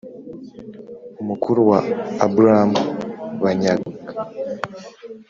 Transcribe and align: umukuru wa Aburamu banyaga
umukuru 1.21 1.59
wa 1.69 1.79
Aburamu 2.25 2.81
banyaga 3.43 3.89